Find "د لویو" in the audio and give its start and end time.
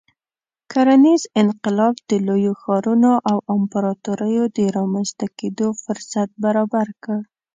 2.09-2.53